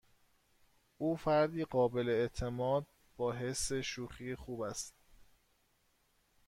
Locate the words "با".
3.17-3.33